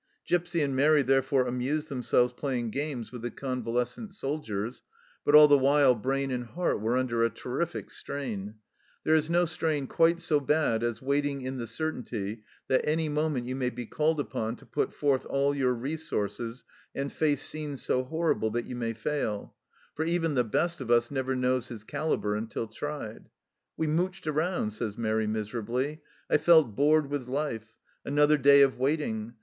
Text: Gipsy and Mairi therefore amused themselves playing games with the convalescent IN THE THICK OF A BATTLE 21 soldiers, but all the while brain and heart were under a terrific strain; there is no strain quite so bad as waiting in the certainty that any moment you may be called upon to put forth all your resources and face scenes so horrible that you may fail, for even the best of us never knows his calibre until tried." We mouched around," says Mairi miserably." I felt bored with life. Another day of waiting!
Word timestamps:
Gipsy 0.25 0.63
and 0.63 0.75
Mairi 0.75 1.03
therefore 1.03 1.45
amused 1.45 1.87
themselves 1.89 2.33
playing 2.33 2.71
games 2.71 3.11
with 3.11 3.21
the 3.21 3.29
convalescent 3.29 4.05
IN 4.05 4.07
THE 4.07 4.13
THICK 4.13 4.23
OF 4.23 4.29
A 4.29 4.33
BATTLE 4.33 4.39
21 4.39 4.47
soldiers, 4.71 4.83
but 5.23 5.35
all 5.35 5.47
the 5.47 5.57
while 5.59 5.93
brain 5.93 6.31
and 6.31 6.43
heart 6.45 6.81
were 6.81 6.97
under 6.97 7.23
a 7.23 7.29
terrific 7.29 7.91
strain; 7.91 8.55
there 9.03 9.13
is 9.13 9.29
no 9.29 9.45
strain 9.45 9.85
quite 9.85 10.19
so 10.19 10.39
bad 10.39 10.81
as 10.81 11.03
waiting 11.03 11.41
in 11.41 11.59
the 11.59 11.67
certainty 11.67 12.41
that 12.67 12.81
any 12.83 13.09
moment 13.09 13.45
you 13.45 13.55
may 13.55 13.69
be 13.69 13.85
called 13.85 14.19
upon 14.19 14.55
to 14.55 14.65
put 14.65 14.91
forth 14.91 15.27
all 15.27 15.53
your 15.53 15.75
resources 15.75 16.63
and 16.95 17.13
face 17.13 17.43
scenes 17.43 17.83
so 17.83 18.03
horrible 18.03 18.49
that 18.49 18.65
you 18.65 18.75
may 18.75 18.93
fail, 18.93 19.53
for 19.93 20.03
even 20.03 20.33
the 20.33 20.43
best 20.43 20.81
of 20.81 20.89
us 20.89 21.11
never 21.11 21.35
knows 21.35 21.67
his 21.67 21.83
calibre 21.83 22.35
until 22.35 22.65
tried." 22.67 23.29
We 23.77 23.85
mouched 23.85 24.25
around," 24.25 24.71
says 24.71 24.97
Mairi 24.97 25.27
miserably." 25.27 26.01
I 26.27 26.37
felt 26.37 26.73
bored 26.75 27.07
with 27.11 27.27
life. 27.27 27.75
Another 28.03 28.39
day 28.39 28.63
of 28.63 28.79
waiting! 28.79 29.35